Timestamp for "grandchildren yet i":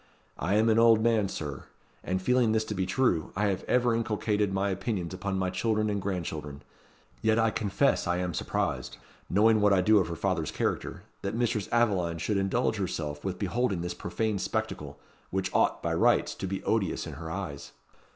6.01-7.51